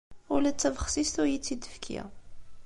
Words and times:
Ula 0.33 0.51
d 0.53 0.57
tabexsist 0.57 1.15
ur 1.21 1.27
iyi-tt-id-tefki. 1.29 1.99